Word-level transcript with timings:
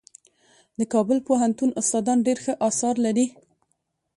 د 0.79 0.81
کابل 0.93 1.17
پوهنتون 1.27 1.69
استادان 1.81 2.17
ډېر 2.27 2.37
ښه 2.43 2.53
اثار 2.69 2.95
لري. 3.05 3.25